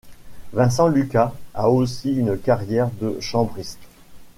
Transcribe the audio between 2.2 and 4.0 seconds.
carrière de chambriste.